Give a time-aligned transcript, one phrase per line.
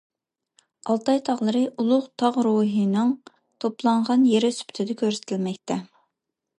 [0.93, 3.13] ئالتاي تاغلىرى ئۇلۇغ تاغ روھلىرىنىڭ
[3.67, 5.83] توپلانغان يېرى سۈپىتىدە كۆرسىتىلمەكتە.